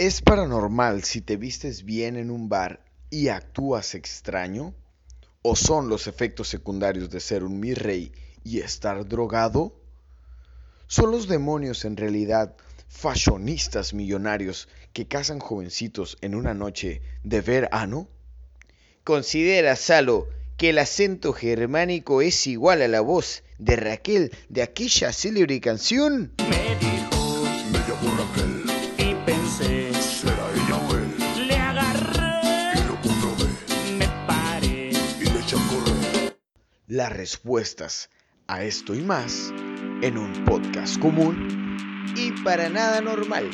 [0.00, 4.74] ¿Es paranormal si te vistes bien en un bar y actúas extraño?
[5.42, 8.10] ¿O son los efectos secundarios de ser un mi rey
[8.42, 9.78] y estar drogado?
[10.86, 12.56] ¿Son los demonios en realidad
[12.88, 18.08] fashionistas millonarios que cazan jovencitos en una noche de verano?
[19.04, 25.12] ¿Considera Salo que el acento germánico es igual a la voz de Raquel de aquella
[25.12, 26.32] célebre canción?
[26.48, 26.89] Me
[36.90, 38.10] Las respuestas
[38.48, 39.54] a esto y más
[40.02, 41.76] en un podcast común
[42.16, 43.48] Y para nada normal.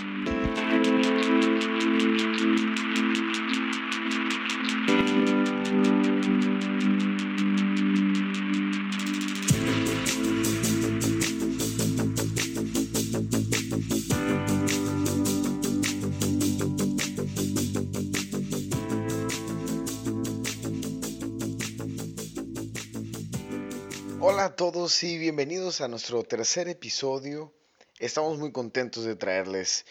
[24.56, 27.52] A todos y bienvenidos a nuestro tercer episodio.
[27.98, 29.84] Estamos muy contentos de traerles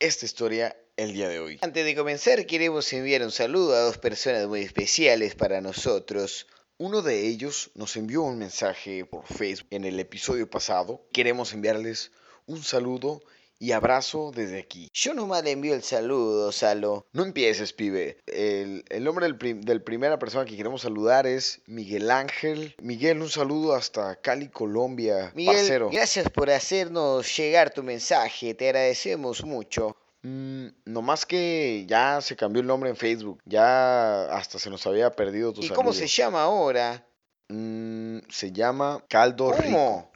[0.00, 1.58] esta historia el día de hoy.
[1.62, 6.48] Antes de comenzar, queremos enviar un saludo a dos personas muy especiales para nosotros.
[6.76, 11.06] Uno de ellos nos envió un mensaje por Facebook en el episodio pasado.
[11.12, 12.10] Queremos enviarles
[12.46, 13.22] un saludo
[13.62, 14.88] y abrazo desde aquí.
[14.94, 17.06] Yo nomás le envío el saludo, Salo.
[17.12, 18.18] No empieces, pibe.
[18.26, 22.74] El, el nombre del, prim- del primera persona que queremos saludar es Miguel Ángel.
[22.80, 25.30] Miguel, un saludo hasta Cali, Colombia.
[25.34, 25.90] Miguel, Parcero.
[25.92, 29.94] gracias por hacernos llegar tu mensaje, te agradecemos mucho.
[30.22, 33.40] Mm, no más que ya se cambió el nombre en Facebook.
[33.44, 37.06] Ya hasta se nos había perdido tu ¿Y cómo se llama ahora?
[37.48, 40.09] Mm, se llama Caldo Rico.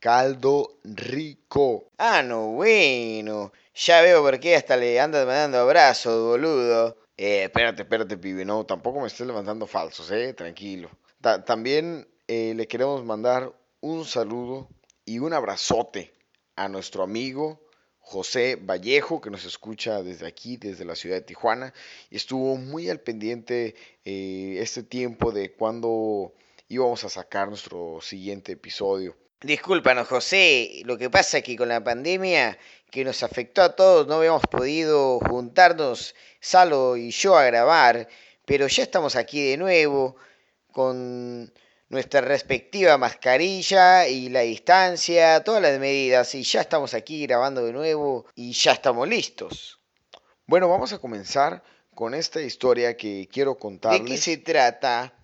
[0.00, 1.90] Caldo Rico.
[1.98, 3.52] Ah, no, bueno.
[3.74, 6.96] Ya veo por qué hasta le andas mandando abrazos, boludo.
[7.16, 8.44] Eh, espérate, espérate, pibe.
[8.44, 10.32] No, tampoco me estés levantando falsos, eh.
[10.34, 10.90] Tranquilo.
[11.20, 14.68] Ta- también eh, le queremos mandar un saludo
[15.04, 16.12] y un abrazote
[16.56, 17.60] a nuestro amigo
[17.98, 21.74] José Vallejo, que nos escucha desde aquí, desde la ciudad de Tijuana.
[22.10, 26.32] Y estuvo muy al pendiente eh, este tiempo de cuando
[26.68, 29.16] íbamos a sacar nuestro siguiente episodio.
[29.40, 30.82] Discúlpanos, José.
[30.84, 32.58] Lo que pasa es que con la pandemia
[32.90, 38.08] que nos afectó a todos no habíamos podido juntarnos, Salo y yo, a grabar.
[38.44, 40.16] Pero ya estamos aquí de nuevo
[40.72, 41.52] con
[41.88, 46.34] nuestra respectiva mascarilla y la distancia, todas las medidas.
[46.34, 49.78] Y ya estamos aquí grabando de nuevo y ya estamos listos.
[50.46, 51.62] Bueno, vamos a comenzar
[51.94, 54.02] con esta historia que quiero contarles.
[54.02, 55.17] ¿De qué se trata?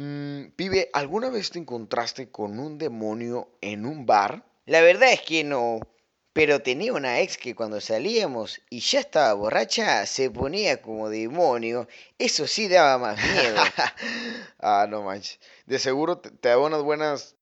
[0.00, 4.44] Mm, pibe, ¿alguna vez te encontraste con un demonio en un bar?
[4.64, 5.80] La verdad es que no.
[6.32, 11.88] Pero tenía una ex que cuando salíamos y ya estaba borracha se ponía como demonio.
[12.16, 13.56] Eso sí daba más miedo.
[14.60, 15.40] ah, no manches.
[15.66, 17.34] De seguro te, te daba unas buenas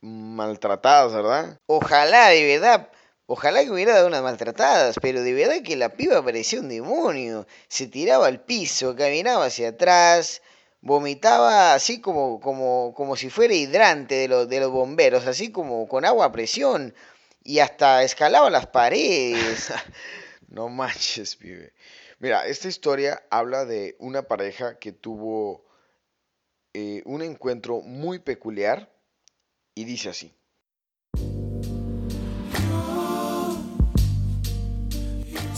[0.00, 1.58] maltratadas, ¿verdad?
[1.66, 2.88] Ojalá, de verdad.
[3.26, 7.46] Ojalá que hubiera dado unas maltratadas, pero de verdad que la piba parecía un demonio.
[7.68, 10.40] Se tiraba al piso, caminaba hacia atrás,
[10.82, 15.88] vomitaba así como, como, como si fuera hidrante de los, de los bomberos, así como
[15.88, 16.94] con agua a presión,
[17.42, 19.72] y hasta escalaba las paredes.
[20.48, 21.72] No manches, pibe.
[22.18, 25.64] Mira, esta historia habla de una pareja que tuvo
[26.74, 28.92] eh, un encuentro muy peculiar
[29.74, 30.36] y dice así.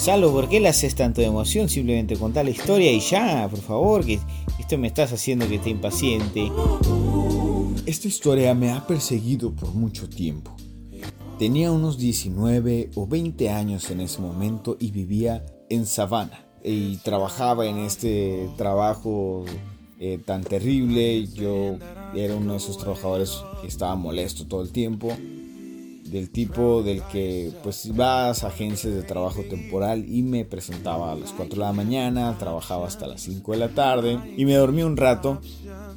[0.04, 1.70] Salo, ¿por qué le haces tanto de emoción?
[1.70, 4.20] Simplemente contar la historia y ya, por favor, que
[4.58, 6.52] esto me estás haciendo que esté impaciente.
[7.86, 10.54] Esta historia me ha perseguido por mucho tiempo.
[11.38, 16.44] Tenía unos 19 o 20 años en ese momento y vivía en Savannah.
[16.62, 19.46] Y trabajaba en este trabajo
[19.98, 21.26] eh, tan terrible.
[21.28, 21.78] Yo
[22.14, 25.16] era uno de esos trabajadores que estaba molesto todo el tiempo.
[26.14, 31.16] Del tipo del que pues ibas a agencias de trabajo temporal y me presentaba a
[31.16, 34.84] las 4 de la mañana, trabajaba hasta las 5 de la tarde y me dormí
[34.84, 35.40] un rato.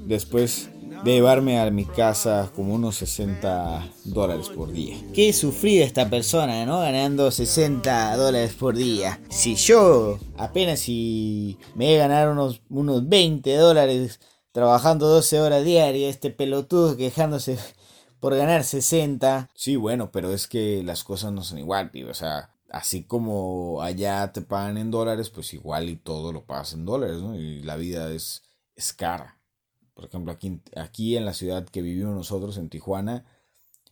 [0.08, 0.70] Después
[1.04, 4.98] de llevarme a mi casa como unos 60 dólares por día.
[5.14, 6.80] Qué sufrida esta persona, ¿no?
[6.80, 9.20] Ganando 60 dólares por día.
[9.30, 14.20] Si yo apenas si me a ganar unos, unos 20 dólares
[14.52, 17.60] trabajando 12 horas diarias, este pelotudo quejándose
[18.20, 19.50] por ganar 60.
[19.54, 22.12] Sí, bueno, pero es que las cosas no son igual, pibe.
[22.12, 26.74] O sea, así como allá te pagan en dólares, pues igual y todo lo pagas
[26.74, 27.36] en dólares, ¿no?
[27.36, 28.44] Y la vida es,
[28.76, 29.40] es cara.
[29.94, 33.26] Por ejemplo, aquí, aquí en la ciudad que vivimos nosotros, en Tijuana,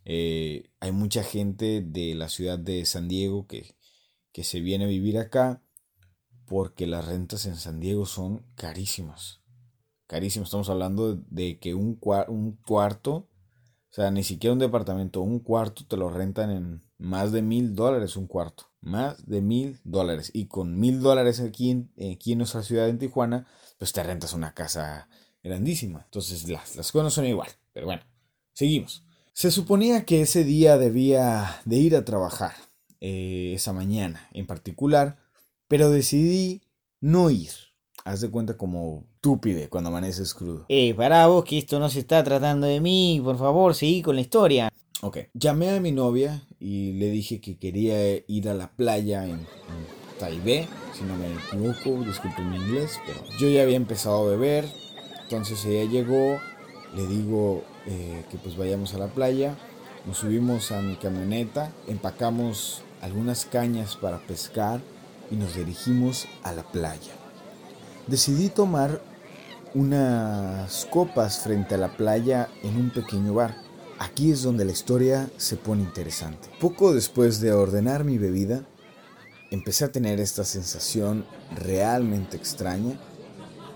[0.05, 3.75] eh, hay mucha gente de la ciudad de San Diego que,
[4.31, 5.61] que se viene a vivir acá
[6.45, 9.41] porque las rentas en San Diego son carísimas.
[10.07, 10.47] Carísimas.
[10.47, 13.27] Estamos hablando de que un, un cuarto,
[13.95, 18.17] sea, ni siquiera un departamento, un cuarto te lo rentan en más de mil dólares
[18.17, 18.65] un cuarto.
[18.81, 20.31] Más de mil dólares.
[20.33, 23.47] Y con mil dólares aquí en, aquí en nuestra ciudad, en Tijuana,
[23.77, 25.07] pues te rentas una casa
[25.43, 26.01] grandísima.
[26.05, 27.49] Entonces las, las cosas son igual.
[27.73, 28.03] Pero bueno,
[28.53, 29.05] seguimos.
[29.33, 32.53] Se suponía que ese día debía de ir a trabajar,
[33.01, 35.17] eh, esa mañana en particular,
[35.67, 36.63] pero decidí
[37.01, 37.51] no ir.
[38.03, 40.67] Haz de cuenta como tú pide cuando amaneces crudo.
[40.69, 44.13] Eh, pará vos que esto no se está tratando de mí, por favor, seguí con
[44.13, 44.71] la historia.
[45.01, 45.17] Ok.
[45.33, 50.19] Llamé a mi novia y le dije que quería ir a la playa en, en
[50.19, 54.71] Taipei, si no me equivoco, disculpen mi inglés, pero yo ya había empezado a beber,
[55.23, 56.39] entonces ella llegó,
[56.95, 59.57] le digo eh, que pues vayamos a la playa,
[60.05, 64.81] nos subimos a mi camioneta, empacamos algunas cañas para pescar
[65.31, 67.13] y nos dirigimos a la playa.
[68.05, 69.01] Decidí tomar
[69.75, 73.57] unas copas frente a la playa en un pequeño bar.
[73.99, 76.49] Aquí es donde la historia se pone interesante.
[76.59, 78.63] Poco después de ordenar mi bebida,
[79.51, 81.25] empecé a tener esta sensación
[81.55, 82.97] realmente extraña,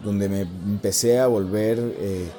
[0.01, 2.29] donde me empecé a volver eh,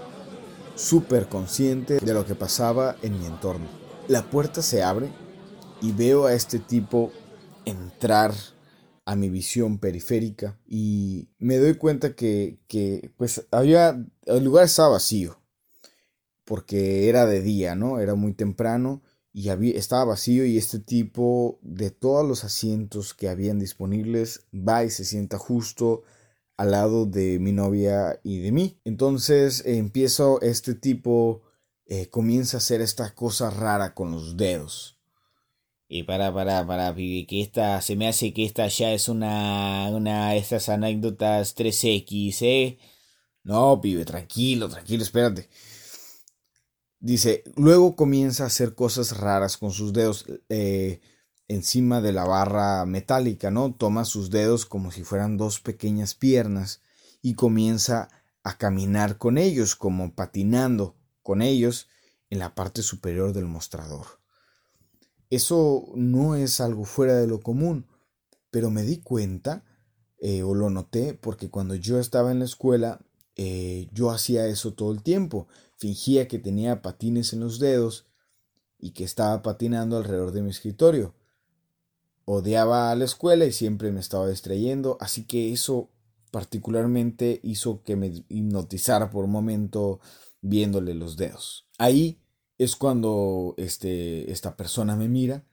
[0.75, 3.67] súper consciente de lo que pasaba en mi entorno.
[4.09, 5.11] La puerta se abre
[5.83, 7.12] y veo a este tipo
[7.67, 8.33] entrar
[9.11, 14.91] a mi visión periférica y me doy cuenta que, que pues había, el lugar estaba
[14.91, 15.43] vacío
[16.45, 17.99] porque era de día, ¿no?
[17.99, 19.03] Era muy temprano
[19.33, 24.85] y había, estaba vacío y este tipo de todos los asientos que habían disponibles va
[24.85, 26.05] y se sienta justo
[26.57, 28.79] al lado de mi novia y de mí.
[28.85, 31.43] Entonces empiezo, este tipo
[31.85, 35.00] eh, comienza a hacer esta cosa rara con los dedos.
[35.92, 39.88] Y para, para, para, pibe, que esta, se me hace que esta ya es una,
[39.90, 42.78] una de estas anécdotas 3X, ¿eh?
[43.42, 45.48] No, pibe, tranquilo, tranquilo, espérate.
[47.00, 51.00] Dice, luego comienza a hacer cosas raras con sus dedos eh,
[51.48, 53.75] encima de la barra metálica, ¿no?
[53.75, 56.82] Toma sus dedos como si fueran dos pequeñas piernas
[57.20, 58.10] y comienza
[58.44, 60.94] a caminar con ellos, como patinando
[61.25, 61.88] con ellos
[62.28, 64.19] en la parte superior del mostrador.
[65.31, 67.87] Eso no es algo fuera de lo común,
[68.50, 69.65] pero me di cuenta
[70.19, 73.00] eh, o lo noté porque cuando yo estaba en la escuela
[73.37, 75.49] eh, yo hacía eso todo el tiempo.
[75.79, 78.06] Fingía que tenía patines en los dedos
[78.79, 81.15] y que estaba patinando alrededor de mi escritorio.
[82.26, 85.91] Odiaba a la escuela y siempre me estaba distrayendo, así que eso
[86.31, 90.00] particularmente hizo que me hipnotizara por un momento
[90.43, 91.67] viéndole los dedos.
[91.79, 92.19] Ahí
[92.61, 95.45] es cuando este, esta persona me mira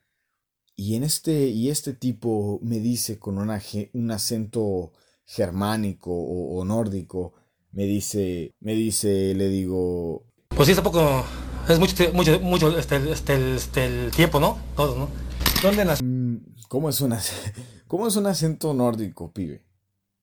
[0.76, 3.62] y en este y este tipo me dice con una,
[3.94, 4.92] un acento
[5.24, 7.32] germánico o, o nórdico
[7.72, 10.24] me dice, me dice, le digo...
[10.48, 11.24] Pues sí, tampoco
[11.68, 14.58] es mucho, mucho, mucho este, este, este, el tiempo, ¿no?
[14.76, 15.08] Todos, ¿no?
[15.62, 16.04] ¿Dónde nací?
[16.68, 17.20] ¿Cómo es, una,
[17.86, 19.64] ¿Cómo es un acento nórdico, pibe?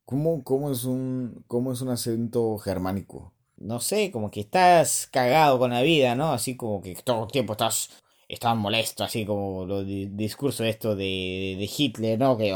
[0.05, 3.34] ¿Cómo, cómo, es un, ¿Cómo es un acento germánico?
[3.65, 6.31] No sé, como que estás cagado con la vida, ¿no?
[6.31, 7.89] Así como que todo el tiempo estás,
[8.27, 12.37] estás molesto, así como los di discursos esto de, Hitler, ¿no?
[12.37, 12.53] Que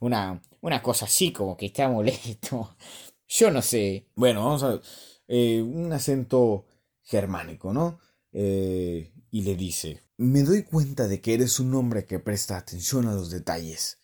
[0.00, 2.76] una, una cosa así como que está molesto.
[3.28, 4.06] Yo no sé.
[4.14, 4.82] Bueno, vamos a ver.
[5.26, 6.66] Eh, un acento
[7.02, 7.98] germánico, ¿no?
[8.32, 13.08] Eh, y le dice, me doy cuenta de que eres un hombre que presta atención
[13.08, 13.98] a los detalles.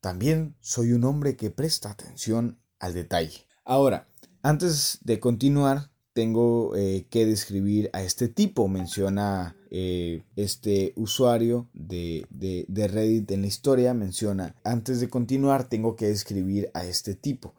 [0.00, 3.46] También soy un hombre que presta atención al detalle.
[3.64, 4.08] Ahora,
[4.42, 8.68] antes de continuar, tengo eh, que describir a este tipo.
[8.68, 13.94] Menciona eh, este usuario de, de, de, Reddit en la historia.
[13.94, 17.54] Menciona, antes de continuar, tengo que describir a este tipo.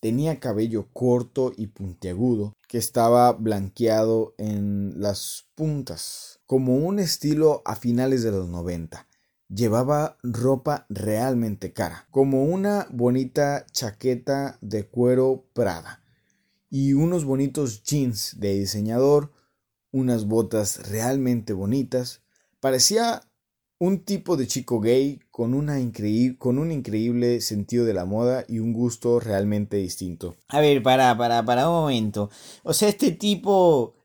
[0.00, 7.76] Tenía cabello corto y puntiagudo que estaba blanqueado en las puntas, como un estilo a
[7.76, 9.06] finales de los 90.
[9.54, 16.02] Llevaba ropa realmente cara, como una bonita chaqueta de cuero Prada
[16.70, 19.30] y unos bonitos jeans de diseñador,
[19.90, 22.22] unas botas realmente bonitas.
[22.60, 23.28] Parecía
[23.78, 28.72] un tipo de chico gay con, una un increíble sentido de la moda y un
[28.72, 30.36] gusto realmente distinto.
[30.48, 32.30] A ver, para, para, para un momento.
[32.62, 33.96] O sea, este tipo.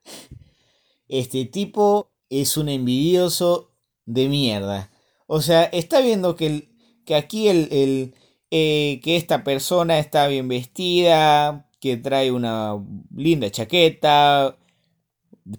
[1.08, 3.72] Este tipo es un envidioso
[4.06, 4.92] de mierda.
[5.28, 6.70] O sea, está viendo que,
[7.06, 8.16] que aquí el, el
[8.50, 12.76] eh, que esta persona está bien vestida, que trae una
[13.16, 14.58] linda chaqueta.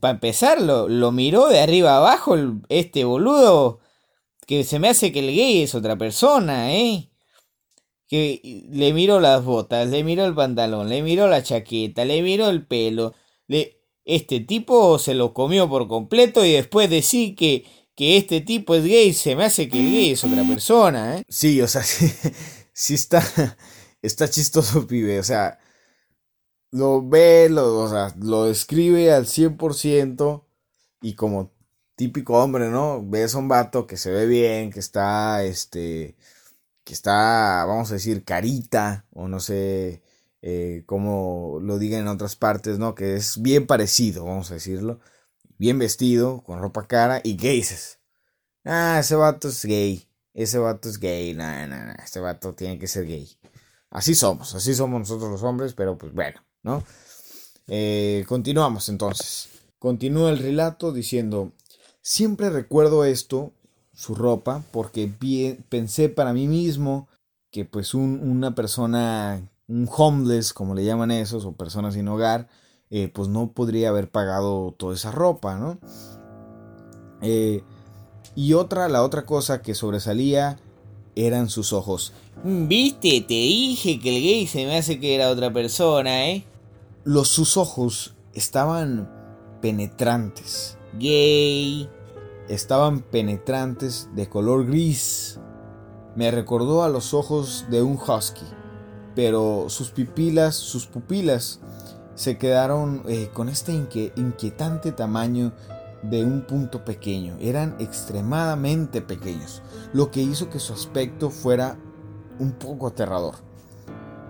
[0.00, 2.36] Para empezar, lo, miró de arriba abajo
[2.68, 3.80] este boludo.
[4.46, 7.10] que se me hace que el gay es otra persona, ¿eh?
[8.08, 12.48] Que le miro las botas, le miro el pantalón, le miro la chaqueta, le miro
[12.48, 13.14] el pelo.
[13.48, 13.76] Le...
[14.04, 17.66] Este tipo se lo comió por completo y después decir que,
[17.98, 21.24] que este tipo es gay, se me hace que el gay es otra persona, ¿eh?
[21.28, 22.08] Sí, o sea, sí,
[22.72, 23.20] sí está,
[24.02, 25.18] está chistoso, pibe.
[25.18, 25.58] O sea,
[26.70, 30.44] lo ve, lo, o sea, lo describe al 100%
[31.02, 31.50] y como
[31.96, 33.04] típico hombre, ¿no?
[33.04, 36.14] Ves a un vato que se ve bien, que está, este,
[36.84, 40.02] que está, vamos a decir, carita, o no sé
[40.40, 42.94] eh, cómo lo digan en otras partes, ¿no?
[42.94, 45.00] Que es bien parecido, vamos a decirlo,
[45.58, 47.98] bien vestido, con ropa cara, y qué dices,
[48.64, 52.78] ah, ese vato es gay, ese vato es gay, no, no, no, ese vato tiene
[52.78, 53.28] que ser gay.
[53.90, 56.84] Así somos, así somos nosotros los hombres, pero pues bueno, ¿no?
[57.66, 59.48] Eh, continuamos entonces.
[59.78, 61.52] Continúa el relato diciendo,
[62.02, 63.52] siempre recuerdo esto,
[63.94, 65.10] su ropa, porque
[65.68, 67.08] pensé para mí mismo
[67.50, 72.48] que pues una persona, un homeless, como le llaman esos, o personas sin hogar,
[72.90, 75.78] eh, pues no podría haber pagado toda esa ropa, ¿no?
[77.20, 77.62] Eh,
[78.34, 80.58] y otra, la otra cosa que sobresalía
[81.16, 82.12] eran sus ojos.
[82.44, 86.44] Viste, te dije que el gay se me hace que era otra persona, ¿eh?
[87.04, 89.10] Los sus ojos estaban
[89.60, 90.78] penetrantes.
[90.98, 91.88] Gay.
[92.48, 95.38] Estaban penetrantes de color gris.
[96.16, 98.46] Me recordó a los ojos de un husky,
[99.14, 101.60] pero sus pupilas, sus pupilas
[102.18, 105.52] se quedaron eh, con este inquietante tamaño
[106.02, 107.36] de un punto pequeño.
[107.38, 111.78] Eran extremadamente pequeños, lo que hizo que su aspecto fuera
[112.40, 113.36] un poco aterrador.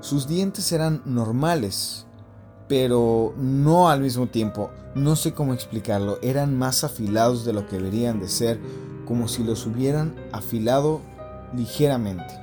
[0.01, 2.05] Sus dientes eran normales,
[2.69, 4.69] pero no al mismo tiempo.
[4.95, 6.19] No sé cómo explicarlo.
[6.21, 8.61] Eran más afilados de lo que deberían de ser,
[9.07, 11.01] como si los hubieran afilado
[11.57, 12.39] ligeramente.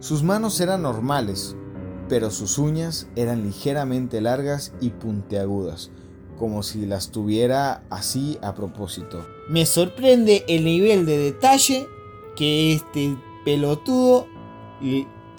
[0.00, 1.54] Sus manos eran normales,
[2.10, 5.92] pero sus uñas eran ligeramente largas y puntiagudas,
[6.38, 9.24] como si las tuviera así a propósito.
[9.48, 11.86] Me sorprende el nivel de detalle
[12.36, 14.26] que este pelotudo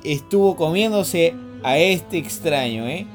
[0.03, 3.05] estuvo comiéndose a este extraño, ¿eh?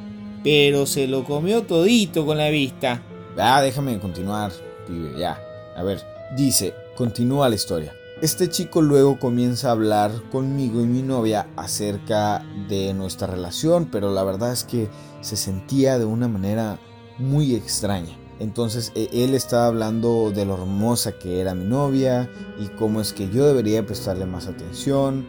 [0.45, 3.03] pero se lo comió todito con la vista.
[3.39, 4.53] Ah, déjame continuar,
[4.87, 5.41] pibe, ya.
[5.75, 6.03] A ver,
[6.37, 7.95] dice, continúa la historia.
[8.23, 14.11] Este chico luego comienza a hablar conmigo y mi novia acerca de nuestra relación, pero
[14.11, 14.89] la verdad es que
[15.21, 16.79] se sentía de una manera
[17.19, 18.17] muy extraña.
[18.39, 23.13] Entonces e, él estaba hablando de lo hermosa que era mi novia y cómo es
[23.13, 25.27] que yo debería prestarle más atención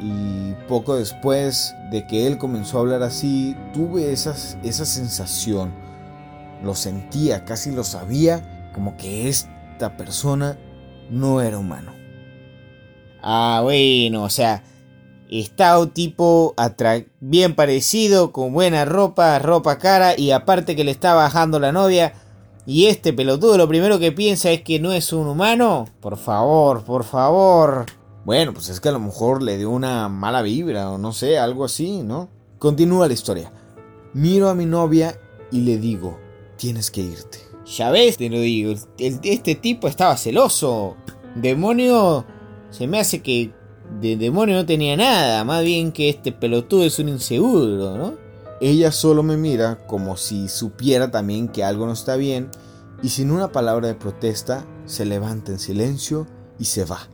[0.00, 5.70] y poco después de que él comenzó a hablar así, tuve esa sensación,
[6.62, 10.56] lo sentía, casi lo sabía, como que esta persona
[11.10, 12.01] no era humano.
[13.22, 14.64] Ah, bueno, o sea,
[15.30, 16.54] está un tipo
[17.20, 22.14] bien parecido, con buena ropa, ropa cara, y aparte que le está bajando la novia,
[22.66, 25.86] y este pelotudo lo primero que piensa es que no es un humano.
[26.00, 27.86] Por favor, por favor.
[28.24, 31.38] Bueno, pues es que a lo mejor le dio una mala vibra o no sé,
[31.38, 32.28] algo así, ¿no?
[32.58, 33.52] Continúa la historia.
[34.14, 35.18] Miro a mi novia
[35.50, 36.20] y le digo,
[36.56, 37.38] tienes que irte.
[37.64, 40.96] Ya ves, te lo digo, este tipo estaba celoso.
[41.34, 42.24] Demonio,
[42.72, 43.52] se me hace que
[44.00, 48.14] de demonio no tenía nada, más bien que este pelotudo es un inseguro, ¿no?
[48.60, 52.48] Ella solo me mira como si supiera también que algo no está bien
[53.02, 56.26] y sin una palabra de protesta se levanta en silencio
[56.58, 57.08] y se va.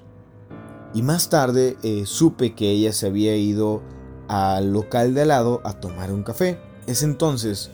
[0.94, 3.82] Y más tarde eh, supe que ella se había ido
[4.28, 6.58] al local de al lado a tomar un café.
[6.86, 7.70] Es entonces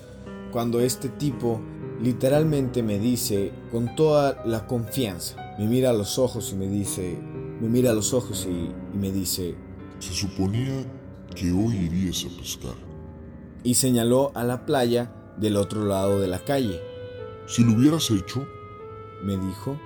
[0.52, 1.60] cuando este tipo
[2.00, 7.18] literalmente me dice con toda la confianza, me mira a los ojos y me dice,
[7.64, 8.50] me mira a los ojos y,
[8.94, 9.54] y me dice,
[9.98, 10.84] se suponía
[11.34, 12.74] que hoy irías a pescar.
[13.62, 16.78] Y señaló a la playa del otro lado de la calle.
[17.46, 18.46] Si lo hubieras hecho,
[19.22, 19.80] me dijo,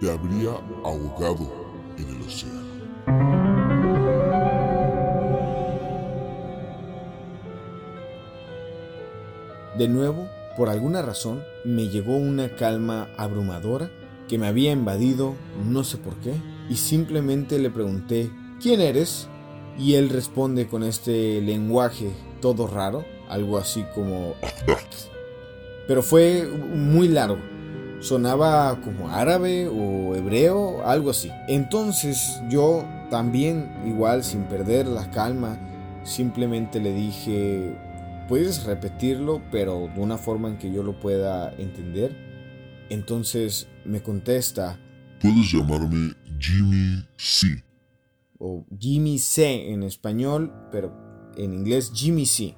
[0.00, 0.52] te habría
[0.82, 1.52] ahogado
[1.98, 2.68] en el océano.
[9.76, 10.26] De nuevo,
[10.56, 13.90] por alguna razón, me llegó una calma abrumadora
[14.26, 15.34] que me había invadido,
[15.68, 16.32] no sé por qué,
[16.68, 19.28] y simplemente le pregunté, ¿quién eres?
[19.78, 22.10] Y él responde con este lenguaje
[22.40, 24.34] todo raro, algo así como...
[25.86, 27.38] Pero fue muy largo,
[28.00, 31.30] sonaba como árabe o hebreo, algo así.
[31.48, 35.58] Entonces yo también, igual sin perder la calma,
[36.04, 37.74] simplemente le dije,
[38.28, 42.14] ¿puedes repetirlo, pero de una forma en que yo lo pueda entender?
[42.90, 44.78] Entonces me contesta,
[45.20, 47.64] Puedes llamarme Jimmy C.
[48.38, 50.92] o Jimmy C en español, pero
[51.36, 52.54] en inglés Jimmy C.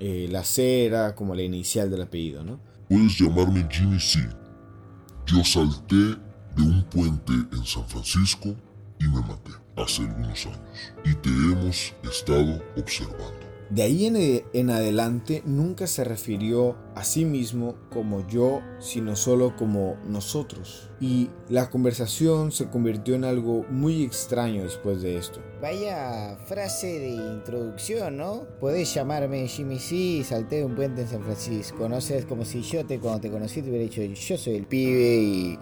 [0.00, 2.60] Eh, la C era como la inicial del apellido, ¿no?
[2.88, 4.18] Puedes llamarme Jimmy C.
[5.26, 6.16] Yo salté
[6.56, 8.54] de un puente en San Francisco
[8.98, 10.60] y me maté hace algunos años.
[11.04, 13.41] Y te hemos estado observando.
[13.70, 14.16] De ahí en,
[14.52, 20.90] en, adelante nunca se refirió a sí mismo como yo, sino solo como nosotros.
[21.00, 25.40] Y la conversación se convirtió en algo muy extraño después de esto.
[25.60, 28.46] Vaya frase de introducción, ¿no?
[28.60, 31.88] Podés llamarme Jimmy C, salté de un puente en San Francisco.
[31.88, 34.56] No sé, es como si yo te, cuando te conocí te hubiera dicho, yo soy
[34.56, 35.58] el pibe y,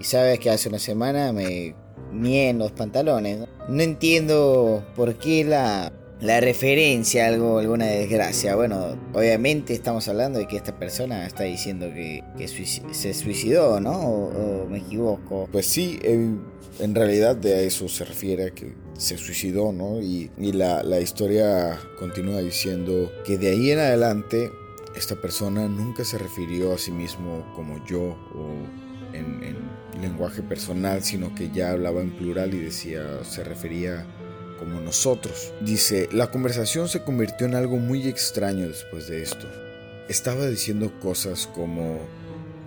[0.00, 1.76] y sabes que hace una semana me
[2.12, 3.46] mié en los pantalones.
[3.68, 8.54] no entiendo por qué la la referencia a algo, alguna desgracia.
[8.54, 13.90] Bueno, obviamente estamos hablando de que esta persona está diciendo que, que se suicidó, ¿no?
[13.90, 15.48] O, o, me equivoco.
[15.50, 16.40] Pues sí, en,
[16.78, 20.00] en, realidad de a eso se refiere, que se suicidó, ¿no?
[20.00, 24.52] Y, y la, la historia continúa diciendo que de ahí en adelante
[24.94, 28.48] esta persona nunca se refirió a sí mismo como yo o
[29.12, 34.06] en, en lenguaje personal, sino que ya hablaba en plural y decía, se refería
[34.62, 35.52] como nosotros.
[35.60, 39.48] Dice, la conversación se convirtió en algo muy extraño después de esto.
[40.08, 41.98] Estaba diciendo cosas como...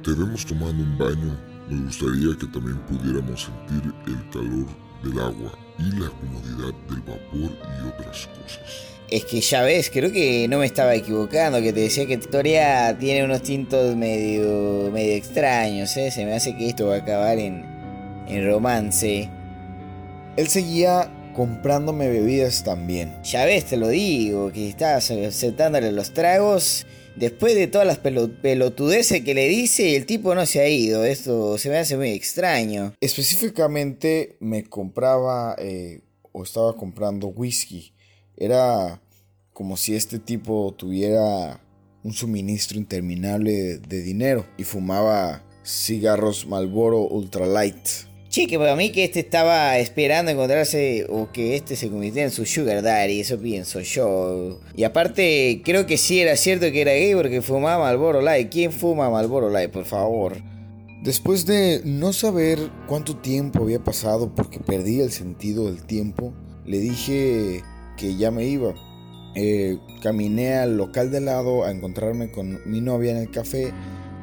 [0.04, 1.40] Te vemos tomando un baño.
[1.70, 4.68] Me gustaría que también pudiéramos sentir el calor
[5.04, 8.96] del agua y la comodidad del vapor y otras cosas.
[9.10, 12.26] Es que ya ves, creo que no me estaba equivocando, que te decía que tu
[12.26, 16.12] historia tiene unos tintos medio, medio extraños, ¿eh?
[16.12, 17.64] Se me hace que esto va a acabar en,
[18.28, 19.30] en romance.
[20.38, 23.22] Él seguía comprándome bebidas también.
[23.24, 26.88] Ya ves, te lo digo, que estabas aceptándole los tragos.
[27.16, 31.06] Después de todas las pelotudeces que le dice, el tipo no se ha ido.
[31.06, 32.94] Esto se me hace muy extraño.
[33.00, 36.02] Específicamente me compraba eh,
[36.32, 37.94] o estaba comprando whisky.
[38.36, 39.02] Era
[39.54, 41.62] como si este tipo tuviera
[42.04, 48.15] un suministro interminable de, de dinero y fumaba cigarros Marlboro Ultra Light.
[48.36, 52.34] Sí, que para mí que este estaba esperando encontrarse o que este se convirtiera en
[52.34, 54.60] su sugar daddy, eso pienso yo.
[54.76, 58.52] Y aparte, creo que sí era cierto que era gay porque fumaba Marlboro Light.
[58.52, 60.36] ¿Quién fuma Marlboro Light, por favor?
[61.02, 66.34] Después de no saber cuánto tiempo había pasado porque perdí el sentido del tiempo,
[66.66, 67.64] le dije
[67.96, 68.76] que ya me iba.
[69.36, 73.72] Eh, caminé al local de lado a encontrarme con mi novia en el café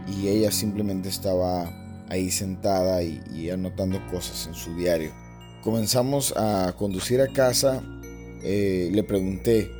[0.06, 1.81] y ella simplemente estaba
[2.12, 5.12] ahí sentada y, anotando cosas en su diario.
[5.62, 7.82] Comenzamos a conducir a casa,
[8.42, 9.70] eh, le pregunté,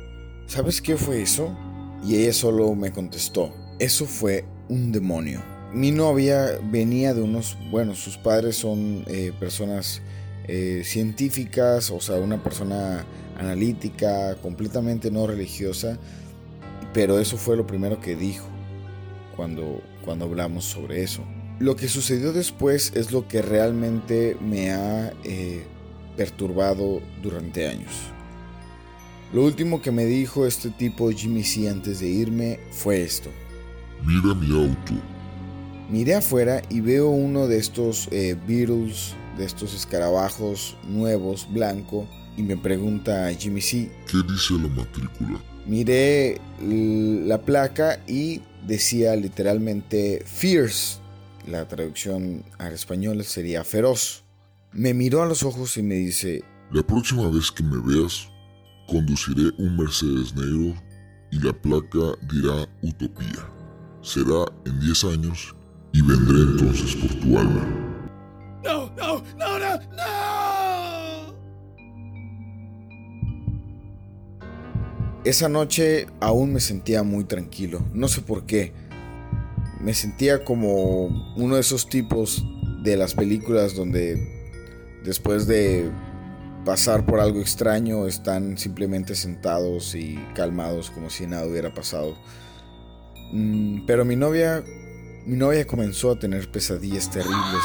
[0.47, 1.55] ¿sabes qué fue eso?
[2.03, 5.43] Y ella solo me contestó, eso fue un demonio.
[5.73, 10.01] Mi novia venía de unos, bueno, sus padres son eh, personas
[10.47, 13.05] eh, científicas, o sea, una persona
[13.37, 15.99] analítica, completamente no religiosa,
[16.93, 18.47] pero eso fue lo primero que dijo
[19.35, 21.23] cuando, cuando hablamos sobre eso.
[21.59, 25.63] Lo que sucedió después es lo que realmente me ha eh,
[26.17, 27.91] perturbado durante años.
[29.31, 33.29] Lo último que me dijo este tipo Jimmy C antes de irme fue esto.
[34.05, 34.93] Mira mi auto.
[35.89, 42.43] Miré afuera y veo uno de estos eh, Beatles, de estos escarabajos nuevos, blanco, y
[42.43, 43.91] me pregunta Jimmy C.
[44.09, 45.39] ¿Qué dice la matrícula?
[45.65, 51.02] Miré la placa y decía literalmente Fierce
[51.47, 54.23] la traducción al español sería feroz.
[54.71, 58.29] Me miró a los ojos y me dice, La próxima vez que me veas,
[58.87, 60.75] conduciré un Mercedes negro
[61.31, 63.49] y la placa dirá Utopía.
[64.01, 65.55] Será en 10 años
[65.93, 67.65] y vendré entonces por tu alma.
[68.63, 71.33] No, no, no, no, no.
[75.23, 78.73] Esa noche aún me sentía muy tranquilo, no sé por qué
[79.83, 82.43] me sentía como uno de esos tipos
[82.81, 84.17] de las películas donde
[85.03, 85.91] después de
[86.63, 92.17] pasar por algo extraño están simplemente sentados y calmados como si nada hubiera pasado.
[93.33, 94.63] Mm, pero mi novia,
[95.25, 97.63] mi novia comenzó a tener pesadillas terribles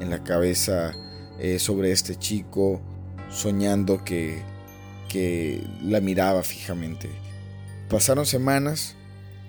[0.00, 0.94] en la cabeza
[1.38, 2.80] eh, sobre este chico,
[3.28, 4.42] soñando que,
[5.10, 7.10] que la miraba fijamente.
[7.90, 8.96] Pasaron semanas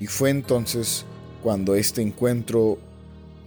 [0.01, 1.05] y fue entonces
[1.41, 2.77] cuando este encuentro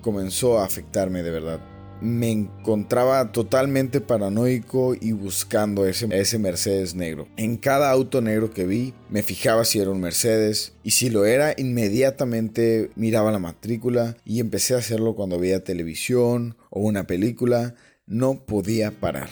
[0.03, 1.61] comenzó a afectarme de verdad.
[2.01, 7.29] Me encontraba totalmente paranoico y buscando ese, ese, Mercedes negro.
[7.37, 11.25] En cada auto negro que vi, me fijaba si era un Mercedes y si lo
[11.25, 17.75] era, inmediatamente miraba la matrícula y empecé a hacerlo cuando veía televisión o una película.
[18.07, 19.31] no podía parar.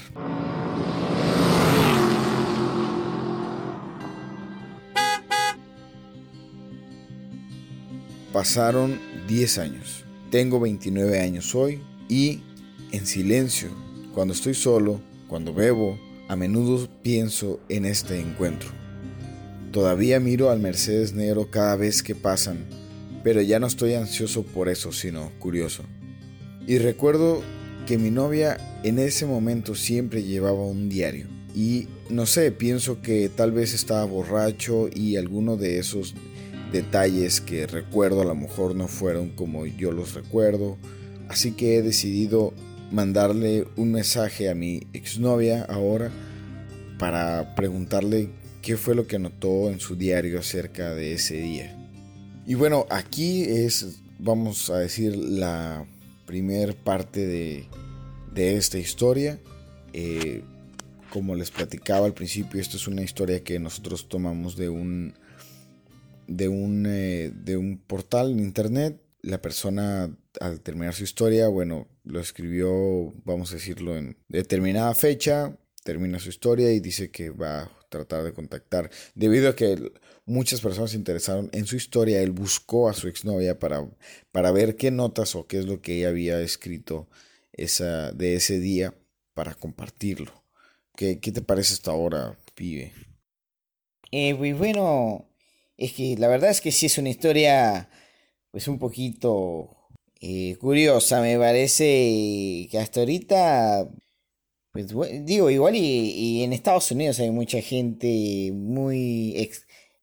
[8.32, 10.04] Pasaron 10 años.
[10.30, 12.40] Tengo 29 años hoy y
[12.90, 13.68] en silencio,
[14.14, 18.70] cuando estoy solo, cuando bebo, a menudo pienso en este encuentro.
[19.70, 22.64] Todavía miro al Mercedes negro cada vez que pasan,
[23.22, 25.82] pero ya no estoy ansioso por eso, sino curioso.
[26.66, 27.42] Y recuerdo
[27.86, 31.26] que mi novia en ese momento siempre llevaba un diario.
[31.54, 36.14] Y no sé, pienso que tal vez estaba borracho y alguno de esos
[36.72, 40.78] detalles que recuerdo a lo mejor no fueron como yo los recuerdo.
[41.28, 42.52] Así que he decidido
[42.90, 46.10] mandarle un mensaje a mi exnovia ahora
[46.98, 48.30] para preguntarle
[48.60, 51.76] qué fue lo que anotó en su diario acerca de ese día.
[52.46, 55.86] Y bueno, aquí es, vamos a decir, la
[56.26, 57.66] primer parte de,
[58.34, 59.38] de esta historia.
[59.92, 60.42] Eh,
[61.10, 65.14] como les platicaba al principio, esto es una historia que nosotros tomamos de un
[66.26, 69.00] de un, eh, de un portal en internet.
[69.22, 75.56] La persona al terminar su historia, bueno, lo escribió, vamos a decirlo, en determinada fecha,
[75.84, 78.90] termina su historia y dice que va a tratar de contactar.
[79.14, 79.92] Debido a que
[80.24, 83.88] muchas personas se interesaron en su historia, él buscó a su exnovia para,
[84.32, 87.08] para ver qué notas o qué es lo que ella había escrito
[87.52, 88.94] esa, de ese día
[89.34, 90.32] para compartirlo.
[90.96, 92.92] ¿Qué, qué te parece hasta ahora, pibe?
[94.10, 95.31] Eh, pues bueno,
[95.76, 97.88] es que la verdad es que sí es una historia
[98.50, 99.70] pues un poquito
[100.20, 103.88] eh, curiosa, me parece que hasta ahorita,
[104.70, 109.50] pues digo, igual y, en Estados Unidos hay mucha gente muy...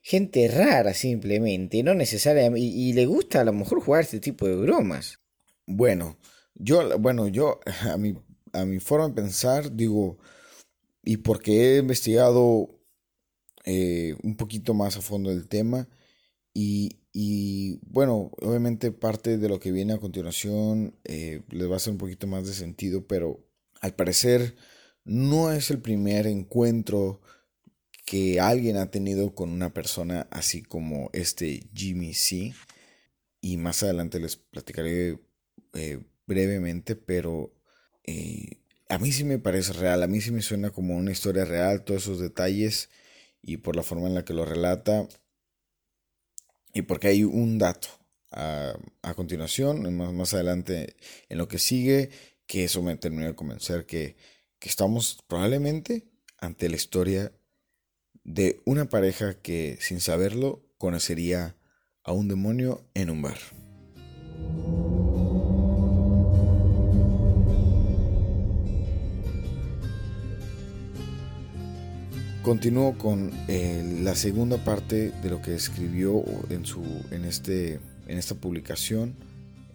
[0.02, 4.56] gente rara simplemente, no necesariamente, y, le gusta a lo mejor jugar este tipo de
[4.56, 5.20] bromas.
[5.66, 6.18] Bueno,
[6.56, 8.16] yo, bueno, yo a mi,
[8.52, 10.18] a mi forma de pensar, digo,
[11.04, 12.79] y porque he investigado
[13.66, 15.88] eh, un poquito más a fondo del tema.
[16.54, 21.92] Y, bueno, obviamente parte de lo que viene a continuación eh, les va a hacer
[21.92, 23.46] un poquito más de sentido, pero
[23.82, 24.56] al parecer
[25.06, 27.22] no es el primer encuentro
[28.06, 32.54] que alguien ha tenido con una persona así como este Jimmy C.
[33.42, 35.20] Y más adelante les platicaré
[35.74, 37.54] eh, brevemente, pero
[38.90, 41.84] a mí sí me parece real, a mí sí me suena como una historia real,
[41.84, 42.90] todos esos detalles
[43.42, 45.08] y por la forma en la que lo relata
[46.74, 47.90] y porque hay un dato
[48.32, 48.78] a,
[49.16, 50.96] continuación, más, más, adelante
[51.30, 52.12] en lo que sigue,
[52.46, 54.18] que eso me terminó de convencer que,
[54.60, 57.32] que estamos probablemente ante la historia
[58.24, 61.56] de una pareja que sin saberlo conocería
[62.04, 63.40] a un demonio en un bar.
[72.50, 76.82] Continúo con eh, la segunda parte de lo que escribió en, su,
[77.12, 79.14] en, este, en esta publicación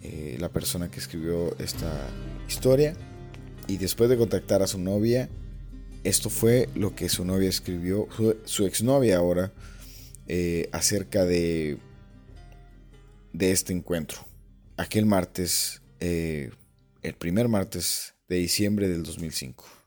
[0.02, 2.08] eh, la persona que escribió esta
[2.48, 2.96] historia.
[3.68, 5.28] Y después de contactar a su novia,
[6.02, 8.08] esto fue lo que su novia escribió,
[8.44, 9.52] su, exnovia ahora,
[10.26, 11.78] eh, acerca de,
[13.32, 14.26] de este encuentro.
[14.76, 16.50] Aquel martes, el
[17.20, 19.83] primer martes de diciembre del 2005.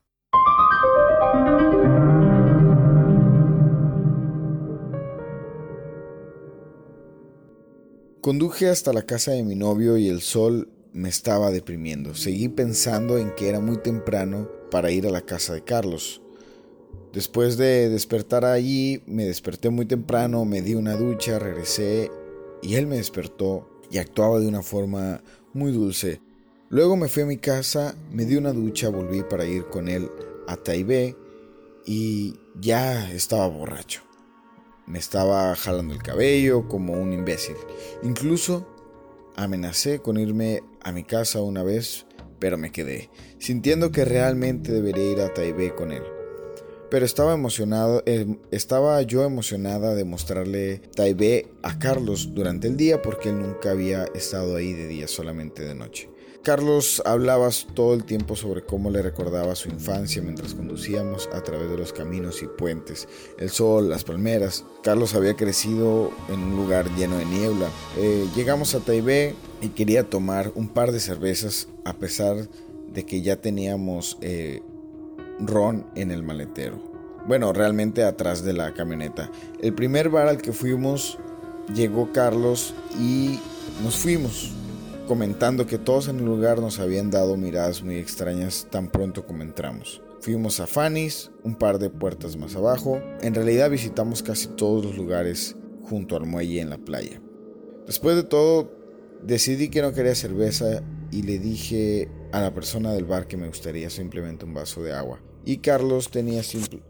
[8.28, 12.14] Conduje hasta la casa de mi novio y el sol me estaba deprimiendo.
[12.14, 16.22] Seguí pensando en que era muy temprano para ir a la casa de Carlos.
[17.14, 22.12] Después de despertar allí, me desperté muy temprano, me di una ducha, regresé
[22.62, 26.20] y él me despertó y actuaba de una forma muy dulce.
[26.68, 30.12] Luego me fui a mi casa, me di una ducha, volví para ir con él
[30.50, 31.16] a Taibé
[31.86, 34.07] y ya estaba borracho.
[34.88, 37.58] Me estaba jalando el cabello como un imbécil.
[38.04, 38.66] Incluso
[39.36, 42.06] amenacé con irme a mi casa una vez,
[42.40, 46.04] pero me quedé, sintiendo que realmente debería ir a Taipei con él.
[46.90, 53.02] Pero estaba emocionado, eh, estaba yo emocionada de mostrarle Taipei a Carlos durante el día
[53.02, 56.10] porque él nunca había estado ahí de día, solamente de noche.
[56.44, 61.70] Carlos hablaba todo el tiempo sobre cómo le recordaba su infancia mientras conducíamos a través
[61.70, 64.64] de los caminos y puentes, el sol, las palmeras.
[64.82, 67.68] Carlos había crecido en un lugar lleno de niebla.
[67.98, 72.48] Eh, llegamos a Taibé y quería tomar un par de cervezas a pesar
[72.94, 74.62] de que ya teníamos eh,
[75.40, 76.82] ron en el maletero.
[77.28, 79.30] Bueno, realmente atrás de la camioneta.
[79.62, 81.18] El primer bar al que fuimos
[81.74, 83.40] llegó Carlos y
[83.84, 84.54] nos fuimos.
[85.08, 89.42] Comentando que todos en el lugar nos habían dado miradas muy extrañas tan pronto como
[89.42, 90.04] entramos.
[90.20, 93.02] Fuimos a Fanny's, un par de puertas más abajo.
[93.22, 97.22] En realidad visitamos casi todos los lugares junto al muelle en la playa.
[97.86, 98.72] Después de todo,
[99.24, 103.48] decidí que no quería cerveza y le dije a la persona del bar que me
[103.48, 105.22] gustaría simplemente un vaso de agua.
[105.46, 106.42] Y Carlos tenía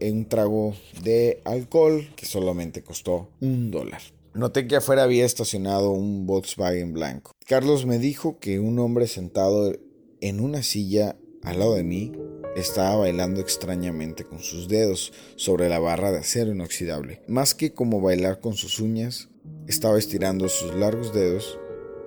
[0.02, 4.02] un trago de alcohol que solamente costó un dólar.
[4.38, 7.32] Noté que afuera había estacionado un Volkswagen blanco.
[7.48, 9.74] Carlos me dijo que un hombre sentado
[10.22, 12.12] en una silla al lado de mí
[12.56, 17.24] estaba bailando extrañamente con sus dedos sobre la barra de acero inoxidable.
[17.28, 19.30] Más que como bailar con sus uñas,
[19.68, 21.58] estaba estirando sus largos dedos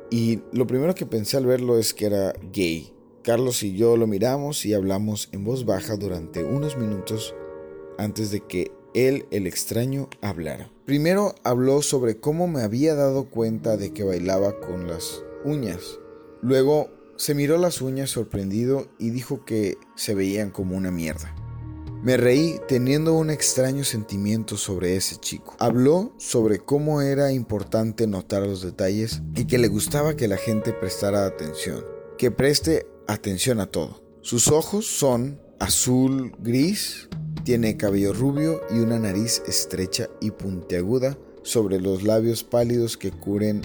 [0.09, 2.93] y lo primero que pensé al verlo es que era gay.
[3.25, 7.35] Carlos y yo lo miramos y hablamos en voz baja durante unos minutos
[7.99, 10.71] antes de que él, el extraño, hablara.
[10.91, 16.01] Primero habló sobre cómo me había dado cuenta de que bailaba con las uñas.
[16.43, 21.33] Luego se miró las uñas sorprendido y dijo que se veían como una mierda.
[22.03, 25.55] Me reí teniendo un extraño sentimiento sobre ese chico.
[25.61, 30.73] Habló sobre cómo era importante notar los detalles y que le gustaba que la gente
[30.73, 31.85] prestara atención,
[32.19, 34.03] que preste atención a todo.
[34.23, 37.09] Sus ojos son azul gris,
[37.45, 43.63] tiene cabello rubio y una nariz estrecha y puntiaguda sobre los labios pálidos que cubren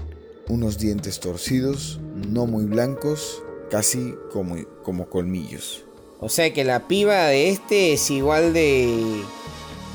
[0.48, 5.86] unos dientes torcidos, no muy blancos, casi como, como colmillos.
[6.20, 9.22] O sea que la piba de este es igual de,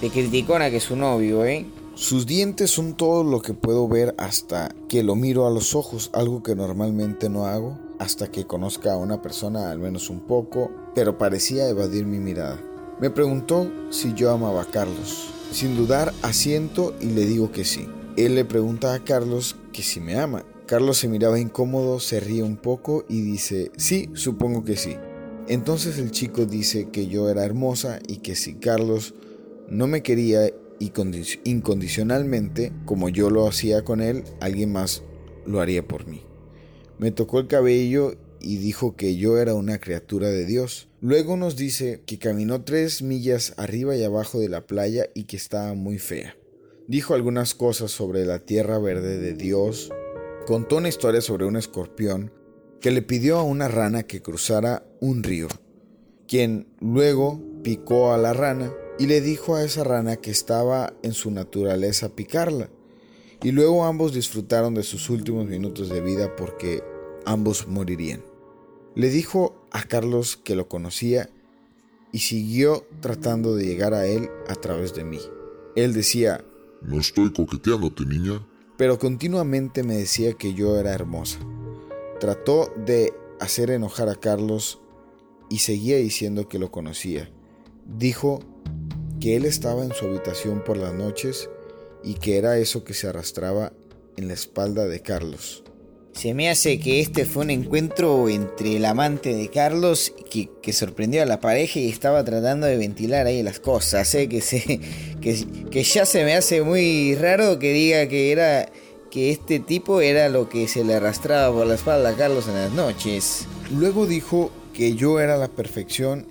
[0.01, 1.67] de criticona que su novio, ¿eh?
[1.95, 6.11] Sus dientes son todo lo que puedo ver hasta que lo miro a los ojos,
[6.15, 10.71] algo que normalmente no hago, hasta que conozca a una persona al menos un poco,
[10.95, 12.59] pero parecía evadir mi mirada.
[13.01, 15.33] Me preguntó si yo amaba a Carlos.
[15.53, 17.89] Sin dudar, asiento y le digo que sí.
[18.19, 20.45] Él le pregunta a Carlos que si me ama.
[20.67, 24.97] Carlos se miraba incómodo, se ríe un poco y dice, sí, supongo que sí.
[25.49, 29.15] Entonces el chico dice que yo era hermosa y que si Carlos
[29.71, 35.05] no me quería incondicionalmente, como yo lo hacía con él, alguien más
[35.47, 36.23] lo haría por mí.
[36.99, 40.90] Me tocó el cabello y dijo que yo era una criatura de Dios.
[41.03, 45.37] Luego nos dice que caminó tres millas arriba y abajo de la playa y que
[45.37, 46.37] estaba muy fea.
[46.89, 49.91] Dijo algunas cosas sobre la tierra verde de Dios,
[50.47, 52.33] contó una historia sobre un escorpión
[52.83, 55.49] que le pidió a una rana que cruzara un río,
[56.29, 61.15] quien luego picó a la rana y le dijo a esa rana que estaba en
[61.15, 62.69] su naturaleza picarla.
[63.43, 66.83] Y luego ambos disfrutaron de sus últimos minutos de vida porque
[67.25, 68.23] ambos morirían.
[68.95, 71.29] Le dijo a Carlos que lo conocía
[72.13, 75.21] y siguió tratando de llegar a él a través de mí.
[75.77, 76.45] Él decía,
[76.83, 78.47] No estoy coqueteándote, niña.
[78.77, 81.39] Pero continuamente me decía que yo era hermosa.
[82.19, 84.81] Trató de hacer enojar a Carlos
[85.49, 87.31] y seguía diciendo que lo conocía.
[87.87, 88.41] Dijo
[89.21, 91.51] que él estaba en su habitación por las noches
[92.03, 93.73] y que era eso que se arrastraba
[94.17, 95.65] en la espalda de Carlos.
[96.21, 101.23] Se me hace que este fue un encuentro entre el amante de Carlos que, sorprendió
[101.23, 104.15] a la pareja y estaba tratando de ventilar ahí las cosas.
[104.15, 104.29] ¿eh?
[104.29, 104.81] Que, se,
[105.23, 108.71] que, que ya se me hace muy raro que diga que era
[109.11, 112.55] que este tipo era lo que se le arrastraba por la espalda a Carlos en
[112.57, 113.47] las noches.
[113.75, 116.27] Luego dijo que yo era la perfección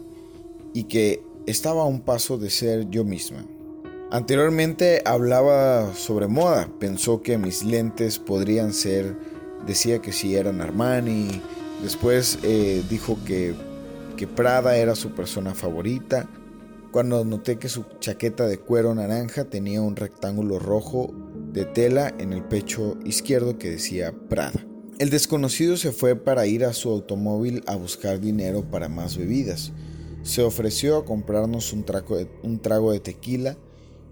[0.72, 3.44] y que estaba a un paso de ser yo misma.
[4.12, 9.16] Anteriormente hablaba sobre moda, pensó que mis lentes podrían ser,
[9.66, 11.42] decía que si eran Armani,
[11.82, 13.56] después eh, dijo que,
[14.18, 16.28] que Prada era su persona favorita,
[16.92, 21.14] cuando noté que su chaqueta de cuero naranja tenía un rectángulo rojo
[21.54, 24.66] de tela en el pecho izquierdo que decía Prada.
[25.00, 29.72] El desconocido se fue para ir a su automóvil a buscar dinero para más bebidas.
[30.24, 33.56] Se ofreció a comprarnos un trago, de, un trago de tequila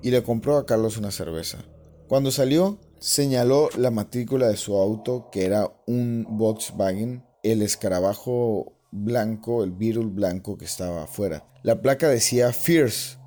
[0.02, 1.66] y le compró a Carlos una cerveza.
[2.08, 9.64] Cuando salió, señaló la matrícula de su auto, que era un Volkswagen, el escarabajo blanco,
[9.64, 11.46] el Beetle blanco que estaba afuera.
[11.64, 13.18] La placa decía Fierce.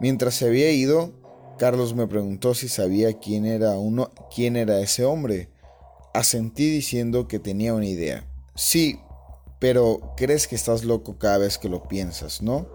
[0.00, 1.12] Mientras se había ido,
[1.58, 5.48] Carlos me preguntó si sabía quién era uno, quién era ese hombre.
[6.14, 8.26] Asentí diciendo que tenía una idea.
[8.54, 9.00] Sí,
[9.58, 12.66] pero crees que estás loco cada vez que lo piensas, ¿no?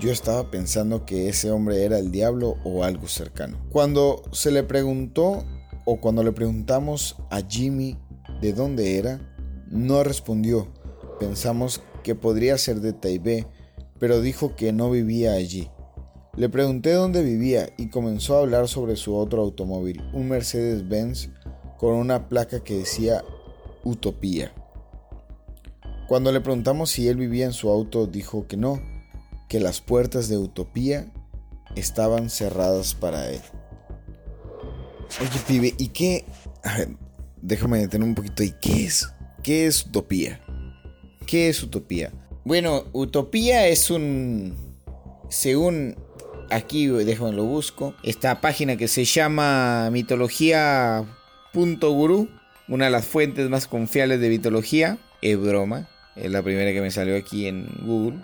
[0.00, 3.58] Yo estaba pensando que ese hombre era el diablo o algo cercano.
[3.70, 5.44] Cuando se le preguntó
[5.84, 7.98] o cuando le preguntamos a Jimmy
[8.40, 9.20] de dónde era,
[9.68, 10.68] no respondió.
[11.20, 13.46] Pensamos que podría ser de Taipei,
[13.98, 15.70] pero dijo que no vivía allí.
[16.36, 21.30] Le pregunté dónde vivía y comenzó a hablar sobre su otro automóvil, un Mercedes-Benz
[21.78, 23.22] con una placa que decía
[23.84, 24.52] Utopía.
[26.08, 28.80] Cuando le preguntamos si él vivía en su auto, dijo que no,
[29.48, 31.12] que las puertas de Utopía
[31.76, 33.40] estaban cerradas para él.
[35.20, 36.24] Oye, pibe, ¿y qué?
[36.64, 36.88] A ver,
[37.40, 38.42] déjame detener un poquito.
[38.42, 39.08] ¿Y qué es?
[39.42, 40.40] ¿Qué es Utopía?
[41.26, 42.12] ¿Qué es Utopía?
[42.44, 44.56] Bueno, Utopía es un...
[45.28, 45.96] Según
[46.50, 47.94] aquí, déjame lo busco.
[48.02, 52.28] Esta página que se llama mitología.guru.
[52.66, 54.98] Una de las fuentes más confiables de mitología.
[55.22, 55.88] Es broma.
[56.16, 58.18] Es la primera que me salió aquí en Google.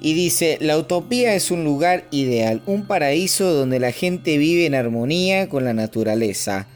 [0.00, 4.74] Y dice, la utopía es un lugar ideal, un paraíso donde la gente vive en
[4.74, 6.68] armonía con la naturaleza.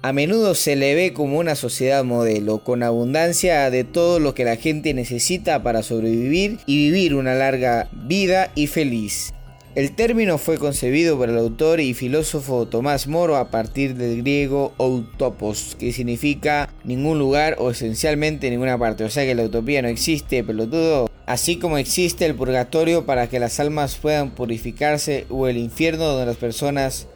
[0.00, 4.44] A menudo se le ve como una sociedad modelo, con abundancia de todo lo que
[4.44, 9.32] la gente necesita para sobrevivir y vivir una larga vida y feliz.
[9.74, 14.74] El término fue concebido por el autor y filósofo Tomás Moro a partir del griego
[14.76, 19.04] utopos, que significa ningún lugar o esencialmente ninguna parte.
[19.04, 21.11] O sea que la utopía no existe, pelotudo.
[21.26, 26.26] Así como existe el purgatorio para que las almas puedan purificarse o el infierno donde
[26.26, 27.06] las personas,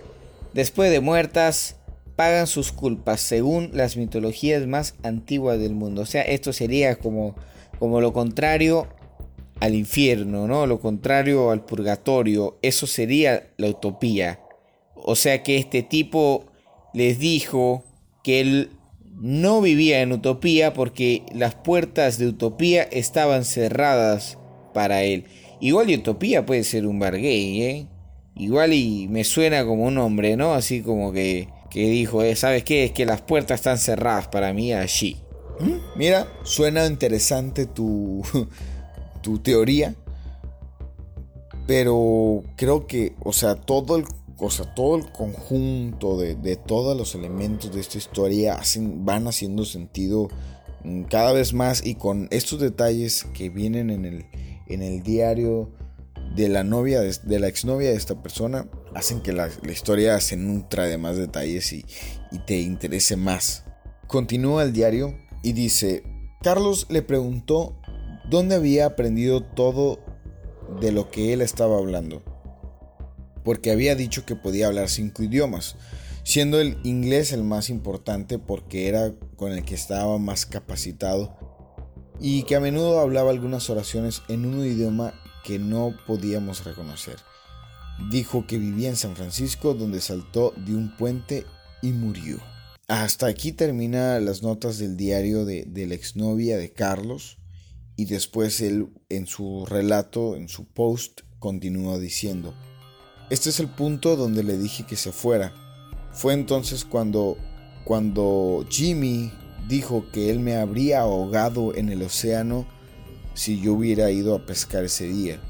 [0.55, 1.77] después de muertas,
[2.15, 6.03] pagan sus culpas según las mitologías más antiguas del mundo.
[6.03, 7.35] O sea, esto sería como,
[7.79, 8.87] como lo contrario
[9.61, 10.67] al infierno, ¿no?
[10.67, 12.59] Lo contrario al purgatorio.
[12.63, 14.41] Eso sería la utopía.
[14.95, 16.47] O sea que este tipo
[16.95, 17.85] les dijo
[18.23, 18.71] que él
[19.21, 24.39] no vivía en utopía porque las puertas de utopía estaban cerradas
[24.75, 25.25] para él.
[25.61, 27.87] Igual y utopía puede ser un bar gay, ¿eh?
[28.35, 30.53] Igual y me suena como un hombre, ¿no?
[30.53, 32.85] Así como que, que dijo, eh, ¿sabes qué?
[32.85, 35.17] Es que las puertas están cerradas para mí allí.
[35.61, 35.99] ¿Mm?
[35.99, 38.23] Mira, suena interesante tu,
[39.23, 39.95] tu teoría.
[41.67, 44.05] Pero creo que, o sea, todo el,
[44.39, 49.27] o sea, todo el conjunto de, de, todos los elementos de esta historia hacen, van
[49.27, 50.29] haciendo sentido
[50.85, 54.27] mm, cada vez más y con estos detalles que vienen en el,
[54.67, 55.71] en el diario
[56.35, 60.21] de la novia, de, de la exnovia de esta persona, hacen que la, la, historia
[60.21, 61.87] se nutra de más detalles y,
[62.31, 63.65] y te interese más.
[64.07, 66.03] Continúa el diario y dice,
[66.43, 67.81] Carlos le preguntó
[68.29, 69.99] dónde había aprendido todo
[70.81, 72.23] de lo que él estaba hablando.
[73.47, 75.77] Porque había dicho que podía hablar cinco idiomas,
[76.25, 81.39] siendo el inglés el más importante porque era con el que estaba más capacitado
[82.21, 87.19] y que a menudo hablaba algunas oraciones en un idioma que no podíamos reconocer.
[88.11, 91.47] Dijo que vivía en San Francisco donde saltó de un puente
[91.83, 92.39] y murió.
[92.89, 97.39] Hasta aquí termina las notas del diario de, de la exnovia de Carlos
[97.95, 102.53] y después él en su relato, en su post, continúa diciendo,
[103.29, 105.53] este es el punto donde le dije que se fuera.
[106.13, 107.37] Fue entonces cuando,
[107.85, 109.33] cuando Jimmy
[109.69, 112.67] dijo que él me habría ahogado en el océano
[113.35, 115.41] si yo hubiera ido a pescar ese día.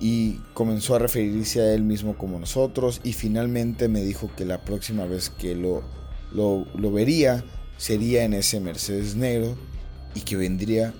[0.00, 4.64] Y comenzó a referirse a él mismo como nosotros y finalmente me dijo que la
[4.64, 5.82] próxima vez que lo,
[6.32, 7.44] lo, lo vería
[7.76, 9.56] sería en ese Mercedes negro
[10.14, 10.94] y que vendría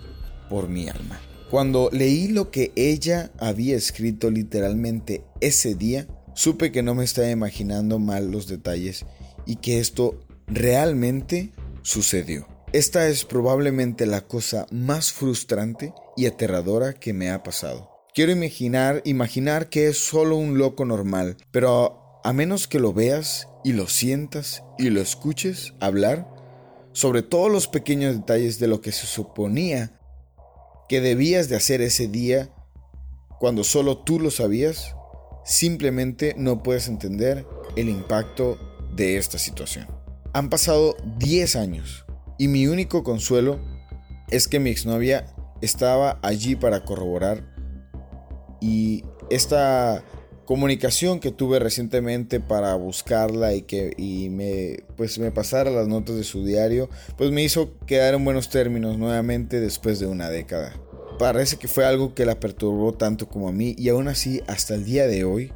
[0.48, 1.20] por mi alma.
[1.52, 7.28] Cuando leí lo que ella había escrito literalmente ese día, supe que no me estaba
[7.28, 9.04] imaginando mal los detalles
[9.44, 12.48] y que esto realmente sucedió.
[12.72, 17.90] Esta es probablemente la cosa más frustrante y aterradora que me ha pasado.
[18.14, 23.46] Quiero imaginar, imaginar que es solo un loco normal, pero a menos que lo veas
[23.62, 26.26] y lo sientas y lo escuches hablar
[26.94, 29.98] sobre todos los pequeños detalles de lo que se suponía
[30.92, 32.50] que debías de hacer ese día
[33.40, 34.94] cuando solo tú lo sabías,
[35.42, 38.58] simplemente no puedes entender el impacto
[38.94, 39.86] de esta situación.
[40.34, 42.04] Han pasado 10 años
[42.38, 43.58] y mi único consuelo
[44.28, 47.42] es que mi exnovia estaba allí para corroborar
[48.60, 50.04] y esta
[50.44, 56.16] comunicación que tuve recientemente para buscarla y que y me pues me pasara las notas
[56.16, 60.74] de su diario, pues me hizo quedar en buenos términos nuevamente después de una década.
[61.22, 64.74] Parece que fue algo que la perturbó tanto como a mí y aún así hasta
[64.74, 65.52] el día de hoy,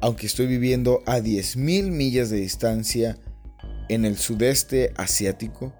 [0.00, 3.18] aunque estoy viviendo a 10.000 millas de distancia
[3.90, 5.74] en el sudeste asiático,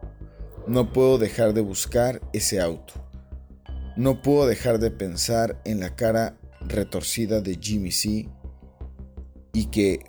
[0.66, 2.92] no puedo dejar de buscar ese auto.
[3.96, 8.28] No puedo dejar de pensar en la cara retorcida de Jimmy C
[9.54, 10.04] y que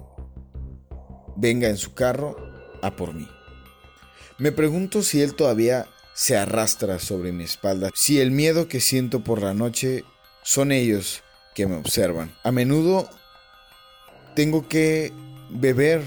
[1.37, 2.35] venga en su carro
[2.81, 3.25] a por mí.
[4.37, 5.87] Me pregunto si él todavía
[6.17, 10.03] se arrastra sobre mi espalda, si el miedo que siento por la noche
[10.41, 11.21] son ellos
[11.53, 12.33] que me observan.
[12.43, 13.07] A menudo
[14.35, 15.13] tengo que
[15.51, 16.01] beber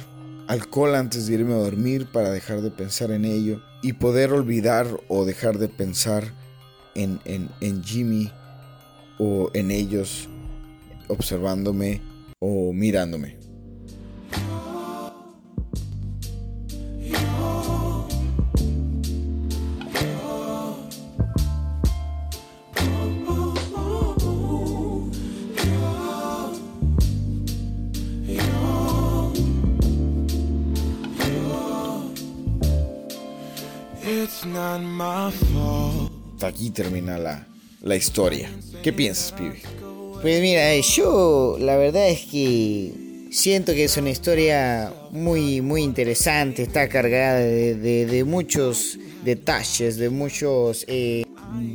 [0.48, 4.88] alcohol antes de irme a dormir para dejar de pensar en ello y poder olvidar
[5.06, 6.24] o dejar de pensar
[6.96, 8.32] en, en Jimmy
[9.16, 10.28] o en ellos
[11.06, 12.02] observándome
[12.40, 13.49] o mirándome.
[36.70, 37.46] Aquí termina la,
[37.82, 38.50] la historia.
[38.82, 39.60] ¿Qué piensas, pibe?
[40.22, 42.92] Pues mira, eh, yo la verdad es que
[43.30, 50.84] siento que es una historia muy, muy interesante, está cargada de, muchos detalles, de muchos
[50.88, 51.24] eh,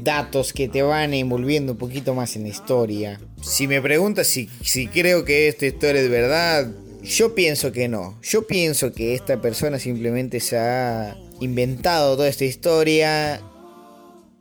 [0.03, 3.19] datos que te van envolviendo un poquito más en la historia.
[3.41, 6.71] Si me preguntas si, si creo que esta historia es verdad,
[7.03, 8.17] yo pienso que no.
[8.21, 13.41] Yo pienso que esta persona simplemente se ha inventado toda esta historia.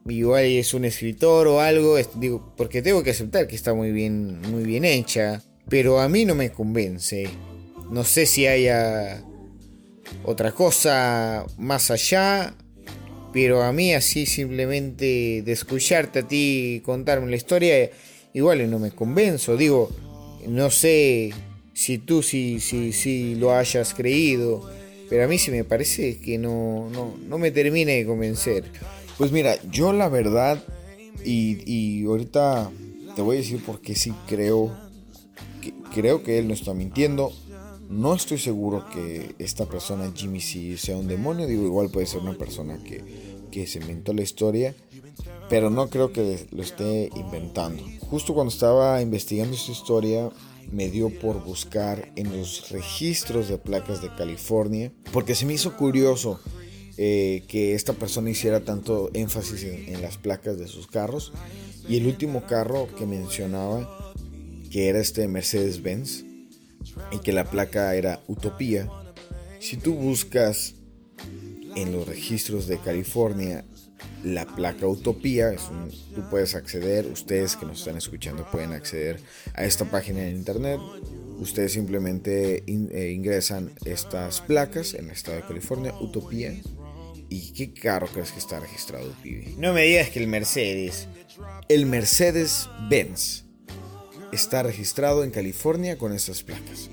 [0.07, 4.41] Igual es un escritor o algo, digo, porque tengo que aceptar que está muy bien,
[4.43, 7.29] muy bien hecha, pero a mí no me convence.
[7.91, 9.25] No sé si haya
[10.25, 12.55] otra cosa más allá,
[13.33, 17.91] pero a mí así simplemente de escucharte a ti contarme la historia,
[18.35, 19.57] igual no me convenzo.
[19.57, 19.91] Digo,
[20.47, 21.33] no sé
[21.73, 24.71] si tú sí si, si, lo hayas creído
[25.09, 26.91] pero a mí sí me parece que no,
[27.29, 28.65] no, me termina de convencer.
[29.19, 30.63] Pues mira, yo la verdad,
[31.25, 32.71] y, y ahorita
[33.15, 34.77] te voy a decir por qué sí creo
[35.61, 37.33] que, creo que él no está mintiendo.
[37.89, 41.47] No estoy seguro que esta persona, Jimmy C, sea un demonio.
[41.47, 43.05] Digo, igual puede ser una persona que,
[43.53, 44.75] que se inventó la historia.
[45.49, 47.83] Pero no creo que lo esté inventando.
[48.01, 50.31] Justo cuando estaba investigando esta historia,
[50.73, 55.77] me dio por buscar en los registros de placas de California, porque se me hizo
[55.77, 56.41] curioso
[56.97, 61.33] eh, que esta persona hiciera tanto énfasis en, las placas de sus carros.
[61.89, 64.15] Y el último carro que mencionaba,
[64.71, 66.25] que era este Mercedes-Benz,
[67.11, 68.89] y que la placa era Utopía,
[69.59, 70.75] si tú buscas
[71.75, 73.65] en los registros de California
[74.25, 75.53] la placa Utopía.
[75.53, 75.63] Es
[76.15, 79.21] tú puedes acceder, ustedes que nos están escuchando pueden acceder
[79.55, 80.81] a esta página en internet.
[81.39, 86.55] Ustedes simplemente eh, ingresan estas placas en el estado de California, Utopía.
[87.35, 89.55] ¿Y qué carro crees que está registrado, pibe?
[89.59, 91.09] No me digas que el Mercedes.
[91.69, 93.43] El Mercedes-Benz
[94.31, 96.89] está registrado en California con estas placas.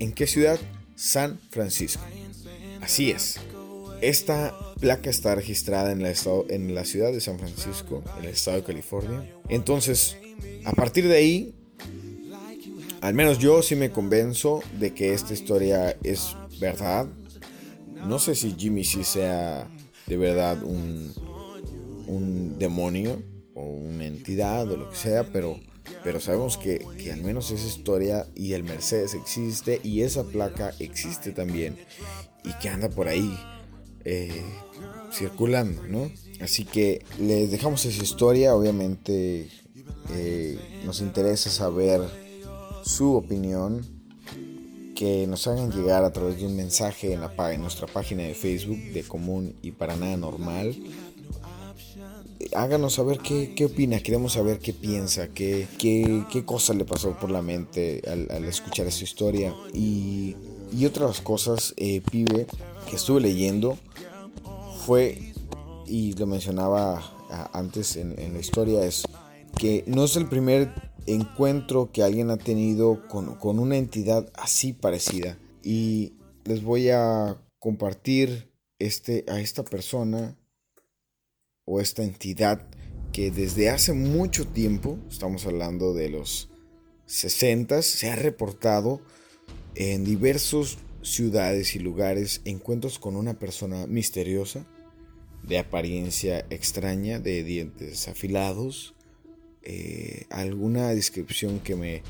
[0.00, 0.60] ¿En qué ciudad?
[0.96, 2.02] San Francisco.
[2.82, 3.40] Así es.
[4.02, 8.58] Esta placa está registrada en estado, en la ciudad de San Francisco, en el estado
[8.58, 9.34] de California.
[9.48, 10.18] Entonces,
[10.66, 11.54] a partir de ahí,
[13.00, 17.08] al menos yo sí me convenzo de que esta historia es verdad.
[18.06, 19.68] No sé si Jimmy sí sea
[20.06, 21.12] de verdad un,
[22.06, 23.22] un demonio
[23.54, 25.58] o una entidad o lo que sea, pero,
[26.02, 30.74] pero sabemos que, que al menos esa historia y el Mercedes existe y esa placa
[30.78, 31.76] existe también
[32.44, 33.36] y que anda por ahí
[34.04, 34.42] eh,
[35.12, 36.10] circulando, ¿no?
[36.40, 39.48] Así que les dejamos esa historia, obviamente
[40.10, 42.02] eh, nos interesa saber
[42.84, 43.93] su opinión,
[44.94, 48.34] que nos hagan llegar a través de un mensaje en, la, en nuestra página de
[48.34, 50.76] Facebook de Común y para nada normal.
[52.54, 57.18] Háganos saber qué, qué opina, queremos saber qué piensa, qué, qué, qué cosa le pasó
[57.18, 59.54] por la mente al, escuchar esa historia.
[59.72, 60.36] Y,
[60.72, 62.46] y otras cosas, eh, pibe,
[62.88, 63.78] que estuve leyendo
[64.84, 65.32] fue,
[65.86, 67.02] y lo mencionaba
[67.52, 69.04] antes en, la historia, es
[69.56, 75.38] que no es el primer encuentro que alguien ha tenido con, una entidad así parecida.
[75.62, 80.36] Y les voy a compartir este, a esta persona
[81.64, 82.68] o esta entidad
[83.12, 86.50] que desde hace mucho tiempo, estamos hablando de los
[87.06, 89.00] 60, se ha reportado
[89.74, 94.66] en diversos ciudades y lugares encuentros con una persona misteriosa,
[95.42, 98.94] de apariencia extraña, de dientes afilados,
[99.64, 102.02] eh, alguna descripción que me,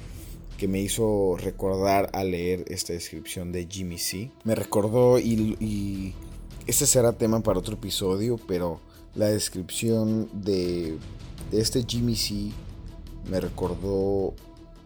[0.58, 4.30] que me hizo recordar al leer esta descripción de Jimmy C.
[4.44, 6.14] Me recordó y,
[6.66, 8.80] este será tema para otro episodio, pero
[9.14, 10.98] la descripción de,
[11.50, 12.50] de este Jimmy C
[13.30, 14.34] me recordó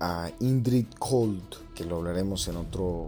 [0.00, 1.42] a Indrid Cold,
[1.74, 3.06] que lo hablaremos en otro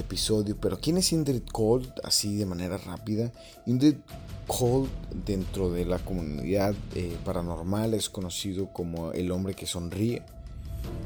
[0.00, 1.92] episodio, pero ¿quién es Indrid Cold?
[2.02, 3.32] Así de manera rápida.
[3.66, 3.96] Indrid
[4.46, 4.88] Cold
[5.24, 10.22] dentro de la comunidad eh, paranormal es conocido como el hombre que sonríe,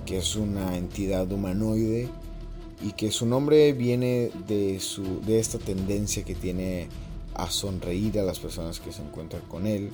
[0.07, 2.09] que es una entidad humanoide
[2.83, 6.89] y que su nombre viene de, su, de esta tendencia que tiene
[7.35, 9.91] a sonreír a las personas que se encuentran con él.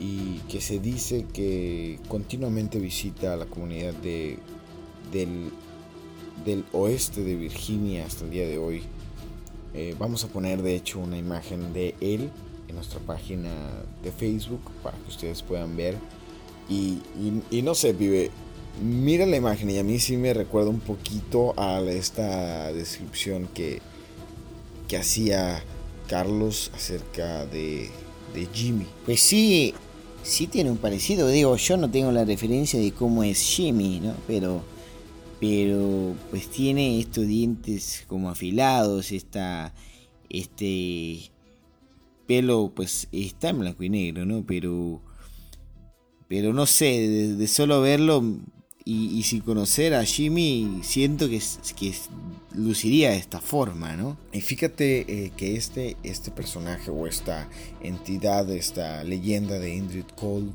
[0.00, 4.38] y que se dice que continuamente visita la comunidad de,
[5.10, 5.50] del,
[6.44, 8.82] del oeste de Virginia hasta el día de hoy.
[9.74, 12.30] Eh, vamos a poner de hecho una imagen de él
[12.68, 13.50] en nuestra página
[14.02, 15.96] de Facebook para que ustedes puedan ver.
[16.68, 17.00] Y,
[17.62, 18.30] no sé, vive.
[18.82, 23.80] Mira la imagen y a mí sí me recuerda un poquito a esta descripción que,
[24.86, 25.62] que hacía
[26.08, 27.90] Carlos acerca de,
[28.34, 28.86] de Jimmy.
[29.04, 29.74] Pues sí,
[30.22, 31.28] sí tiene un parecido.
[31.28, 34.14] Digo, yo no tengo la referencia de cómo es Jimmy, ¿no?
[34.26, 34.62] Pero,
[35.40, 39.72] pero pues tiene estos dientes como afilados, esta,
[40.28, 41.30] este
[42.26, 44.44] pelo, pues está en blanco y negro, ¿no?
[44.46, 45.00] Pero,
[46.28, 48.22] pero no sé, de, solo verlo
[48.84, 51.40] y, sin conocer a Jimmy, siento que,
[51.76, 51.94] que
[52.54, 54.16] luciría de esta forma, ¿no?
[54.32, 57.48] Y fíjate eh, que este, este personaje o esta
[57.82, 60.52] entidad, esta leyenda de Indrid Cold,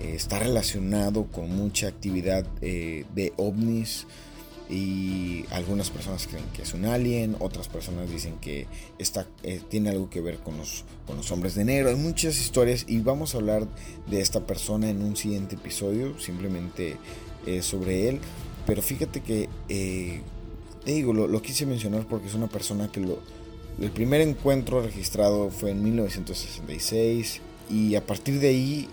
[0.00, 4.06] eh, está relacionado con mucha actividad eh, de ovnis
[4.70, 8.66] y algunas personas creen que es un alien, otras personas dicen que
[8.98, 9.26] está,
[9.70, 11.88] tiene algo que ver con los, con los hombres de negro.
[11.88, 13.66] Hay muchas historias y vamos a hablar
[14.10, 16.98] de esta persona en un siguiente episodio, simplemente
[17.62, 18.20] sobre él.
[18.66, 19.48] Pero fíjate que
[20.84, 23.18] digo, lo, quise mencionar porque es una persona que lo,
[23.80, 27.40] el primer encuentro registrado fue en 1966
[27.70, 28.88] y a partir de ahí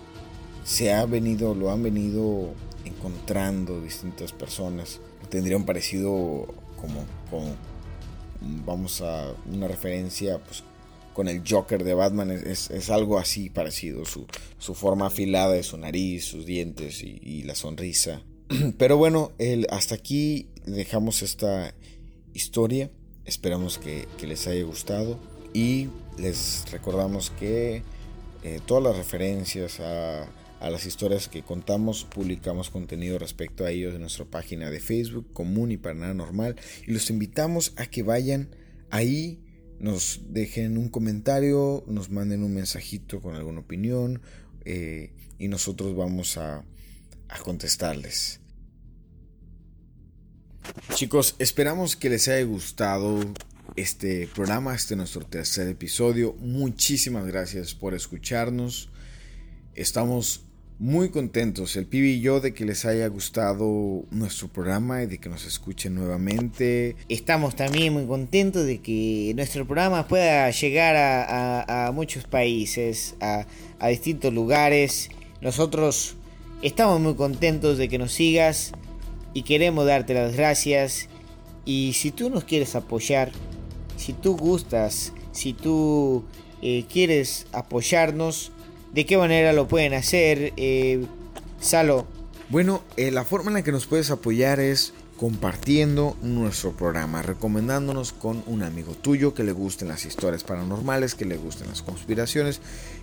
[0.66, 2.50] se ha venido, lo han venido
[2.84, 5.00] encontrando distintas personas.
[5.30, 6.48] Tendría un parecido
[6.82, 7.06] como,
[8.66, 10.64] vamos a una referencia pues,
[11.14, 14.26] con el Joker de Batman, es, algo así parecido, su,
[14.58, 18.24] su, forma afilada de su nariz, sus dientes y, la sonrisa.
[18.78, 21.76] Pero bueno, el, hasta aquí dejamos esta
[22.34, 22.90] historia.
[23.24, 25.20] Esperamos que, les haya gustado
[25.54, 27.84] y les recordamos que
[28.44, 30.28] eh, todas las referencias a,
[30.70, 35.72] las historias que contamos, publicamos contenido respecto a ellos en nuestra página de Facebook, Común
[35.72, 36.56] y para nada normal.
[36.88, 38.50] Y los invitamos a que vayan
[38.90, 39.44] ahí,
[39.80, 44.22] nos dejen un comentario, nos manden un mensajito con alguna opinión
[44.64, 46.66] eh, y nosotros vamos a,
[47.30, 48.40] a contestarles.
[50.96, 53.20] Chicos, esperamos que les haya gustado
[53.76, 56.34] este programa, este nuestro tercer episodio.
[56.40, 58.90] Muchísimas gracias por escucharnos.
[59.74, 60.45] Estamos
[60.78, 65.20] muy contentos, el pibe y yo, de que les haya gustado nuestro programa y de
[65.20, 66.98] que nos escuchen nuevamente.
[67.08, 73.46] Estamos también muy contentos de que nuestro programa pueda llegar a, muchos países, a,
[73.88, 75.10] distintos lugares.
[75.40, 76.16] Nosotros
[76.62, 78.74] estamos muy contentos de que nos sigas
[79.34, 81.08] y queremos darte las gracias.
[81.64, 83.32] Y si tú nos quieres apoyar,
[83.96, 86.26] si tú gustas, si tú
[86.62, 88.52] eh, quieres apoyarnos,
[88.96, 90.54] ¿de qué manera lo pueden hacer?
[90.58, 91.06] Eh,
[91.60, 92.08] Salo.
[92.50, 98.12] Bueno, eh, la forma en la que nos puedes apoyar es compartiendo nuestro programa, recomendándonos
[98.12, 102.60] con un amigo tuyo que le gusten las historias paranormales, que le gusten las conspiraciones,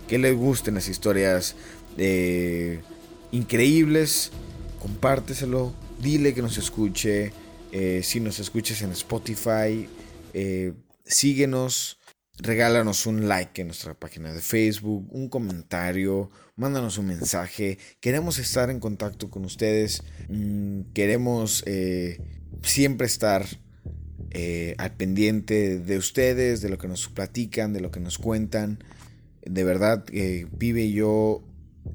[0.07, 1.55] que le gusten las historias
[3.31, 4.31] increíbles.
[4.79, 7.33] Compárteselo, dile que nos escuche.
[7.71, 9.89] Eh, si nos escuches en Spotify,
[10.33, 10.73] eh,
[11.05, 11.97] síguenos,
[12.39, 17.77] regálanos un like en nuestra página de Facebook, un comentario, mándanos un mensaje.
[17.99, 20.03] Queremos estar en contacto con ustedes.
[20.29, 22.19] Mm, queremos eh,
[22.61, 23.45] siempre estar
[24.77, 28.83] al pendiente de ustedes, de lo que nos platican, de lo que nos cuentan.
[29.45, 31.43] De verdad, Vive y yo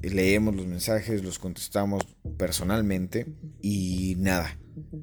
[0.01, 2.03] leemos los mensajes, los contestamos
[2.37, 3.27] personalmente
[3.61, 4.57] y nada,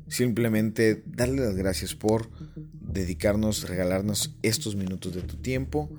[0.09, 5.91] simplemente darle las gracias por dedicarnos, regalarnos estos minutos de tu tiempo.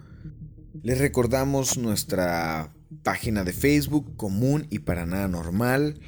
[0.84, 2.74] Les recordamos nuestra
[3.04, 6.00] página de Facebook común y para nada normal.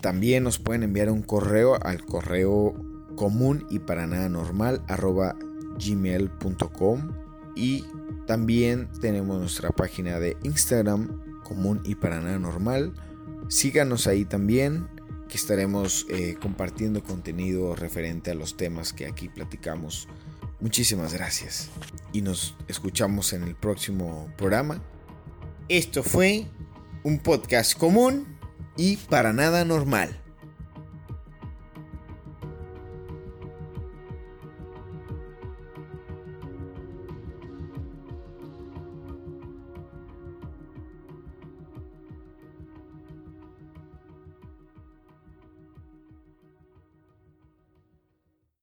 [0.00, 2.74] También nos pueden enviar un correo al correo
[3.16, 5.36] común y para nada normal arroba
[5.78, 7.12] gmail.com
[7.56, 7.84] y
[8.26, 12.92] también tenemos nuestra página de Instagram común y para nada normal.
[13.48, 14.88] Síganos ahí también,
[15.28, 20.08] que estaremos eh, compartiendo contenido referente a los temas que aquí platicamos.
[20.60, 21.68] Muchísimas gracias
[22.12, 24.82] y nos escuchamos en el próximo programa.
[25.68, 26.46] Esto fue
[27.04, 28.26] un podcast común
[28.76, 30.25] y para nada normal.